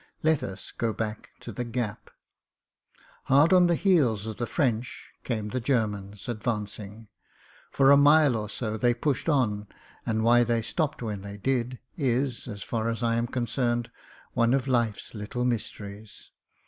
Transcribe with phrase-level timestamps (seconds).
[0.23, 2.09] Let us go back to the gap.
[3.25, 7.07] Hard on the heels of the French came the Germans advancing.
[7.69, 9.67] For a mile or so they pushed on,
[10.03, 13.91] and why they stopped when they did is— as far as I am concerned—
[14.33, 16.31] one of life's little mysteries.